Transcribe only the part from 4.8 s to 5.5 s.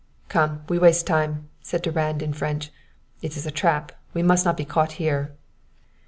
here!"